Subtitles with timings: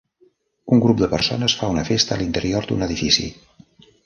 [0.77, 3.31] Un grup de persones fa una festa a l'interior d'un edifici.